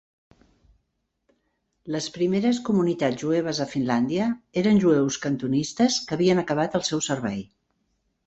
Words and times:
Les 1.95 2.07
primeres 2.15 2.61
comunitats 2.69 3.21
jueves 3.25 3.61
a 3.65 3.69
Finlàndia 3.75 4.29
eren 4.63 4.81
jueus 4.85 5.19
cantonistes 5.27 5.99
que 6.07 6.19
havien 6.19 6.45
acabat 6.45 6.79
el 6.81 6.87
seu 6.91 7.05
servei. 7.09 7.39